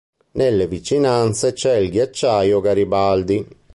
[0.31, 3.47] Nelle vicinanze c'è il ghiacciaio Garibaldi.